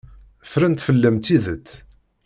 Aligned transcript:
Ffrent 0.51 0.79
fell-am 0.85 1.17
tidet. 1.25 1.67